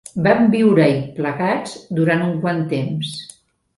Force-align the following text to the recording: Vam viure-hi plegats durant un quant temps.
Vam 0.27 0.39
viure-hi 0.53 0.95
plegats 1.19 1.75
durant 1.99 2.25
un 2.31 2.35
quant 2.47 2.67
temps. 2.73 3.13